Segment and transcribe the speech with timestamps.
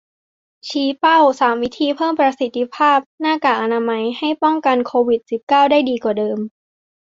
[0.67, 6.37] ชี้เป้า สาม วิธีเพิ่มประสิทธิภาพหน้ากากอนามัย ให้ป้องกันโควิด สิบเก้า ได้ดีกว่าเดิม